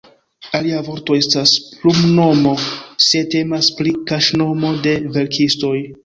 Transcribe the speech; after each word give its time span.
Alia 0.59 0.77
vorto 0.85 1.17
estas 1.17 1.51
"plumnomo", 1.81 2.53
se 3.07 3.21
temas 3.33 3.69
pri 3.81 3.93
kaŝnomo 4.13 4.71
de 4.87 4.95
verkistoj. 5.19 5.75